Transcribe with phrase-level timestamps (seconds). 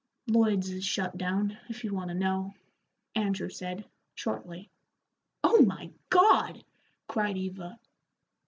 [0.25, 2.55] "Lloyd's has shut down, if you want to know,"
[3.13, 3.85] Andrew said,
[4.15, 4.71] shortly.
[5.43, 6.63] "Oh my God!"
[7.07, 7.77] cried Eva.